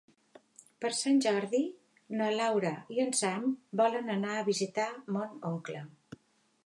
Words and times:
Per 0.83 0.89
Sant 0.99 1.19
Jordi 1.25 1.59
na 2.21 2.29
Laura 2.39 2.71
i 2.95 3.03
en 3.05 3.13
Sam 3.21 3.45
volen 3.83 4.11
anar 4.17 4.35
a 4.39 4.49
visitar 4.51 4.89
mon 5.19 5.39
oncle. 5.55 5.89